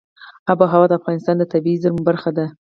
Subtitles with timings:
[0.51, 2.45] آب وهوا د افغانستان د طبیعي زیرمو برخه ده.